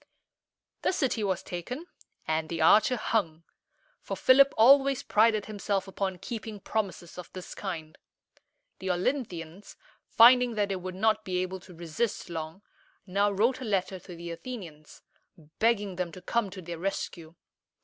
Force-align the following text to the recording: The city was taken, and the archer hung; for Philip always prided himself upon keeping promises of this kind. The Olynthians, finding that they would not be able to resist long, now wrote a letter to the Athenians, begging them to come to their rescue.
The 0.81 0.93
city 0.93 1.23
was 1.23 1.43
taken, 1.43 1.85
and 2.27 2.49
the 2.49 2.59
archer 2.59 2.95
hung; 2.95 3.43
for 4.01 4.17
Philip 4.17 4.51
always 4.57 5.03
prided 5.03 5.45
himself 5.45 5.87
upon 5.87 6.17
keeping 6.17 6.59
promises 6.59 7.19
of 7.19 7.31
this 7.33 7.53
kind. 7.53 7.95
The 8.79 8.89
Olynthians, 8.89 9.75
finding 10.07 10.55
that 10.55 10.69
they 10.69 10.75
would 10.75 10.95
not 10.95 11.23
be 11.23 11.37
able 11.43 11.59
to 11.59 11.75
resist 11.75 12.31
long, 12.31 12.63
now 13.05 13.29
wrote 13.29 13.61
a 13.61 13.63
letter 13.63 13.99
to 13.99 14.15
the 14.15 14.31
Athenians, 14.31 15.03
begging 15.59 15.97
them 15.97 16.11
to 16.13 16.21
come 16.23 16.49
to 16.49 16.63
their 16.63 16.79
rescue. 16.79 17.35